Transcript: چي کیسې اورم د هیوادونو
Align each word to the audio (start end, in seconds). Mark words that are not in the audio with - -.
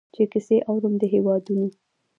چي 0.13 0.23
کیسې 0.31 0.57
اورم 0.69 0.93
د 1.01 1.03
هیوادونو 1.13 1.67